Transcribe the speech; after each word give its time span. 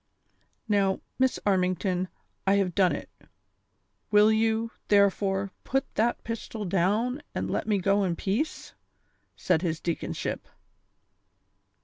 "Now, 0.67 0.99
Miss 1.19 1.37
Armington, 1.45 2.07
I 2.47 2.55
have 2.55 2.73
done 2.73 2.91
it; 2.95 3.07
will 4.09 4.31
you, 4.31 4.71
therefore, 4.87 5.51
put 5.63 5.85
that 5.93 6.23
pistol 6.23 6.65
down, 6.65 7.21
and 7.35 7.51
let 7.51 7.67
me 7.67 7.77
go 7.77 8.03
in 8.03 8.15
peace 8.15 8.69
V" 8.69 8.73
said 9.43 9.61
his 9.61 9.79
deaconship. 9.79 10.47